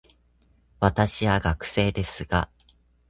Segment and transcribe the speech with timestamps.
[0.79, 2.49] 私は学生ですが、